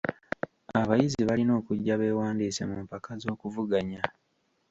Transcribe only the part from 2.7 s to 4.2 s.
mpaka z'okuvuganya.